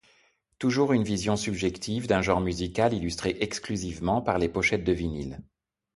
[0.57, 5.39] Toujours une vision subjective d’un genre musical illustré exclusivement par les pochettes de vinyls.